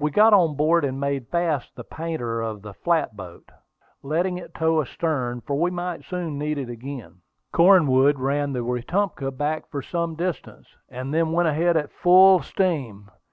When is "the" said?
1.76-1.84, 2.62-2.74, 8.52-8.64